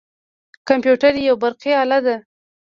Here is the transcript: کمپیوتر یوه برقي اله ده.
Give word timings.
کمپیوتر 0.67 1.13
یوه 1.17 1.37
برقي 1.41 1.71
اله 1.83 1.99
ده. 2.05 2.15